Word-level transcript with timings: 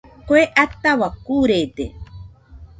Kue 0.27 0.41
ataua 0.63 1.09
kurede. 1.25 1.85